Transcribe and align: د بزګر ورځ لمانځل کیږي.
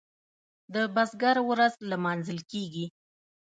د 0.73 0.75
بزګر 0.95 1.37
ورځ 1.49 1.73
لمانځل 1.89 2.39
کیږي. 2.51 2.85